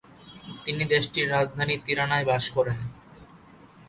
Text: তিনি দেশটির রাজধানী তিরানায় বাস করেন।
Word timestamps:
তিনি 0.63 0.83
দেশটির 0.85 1.27
রাজধানী 1.31 1.75
তিরানায় 1.85 2.25
বাস 2.25 2.43
করেন। 2.55 2.79